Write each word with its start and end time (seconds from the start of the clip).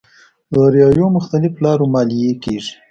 داراییو 0.53 1.07
مختلف 1.17 1.53
لارو 1.63 1.85
ماليې 1.93 2.31
کېږي. 2.43 2.73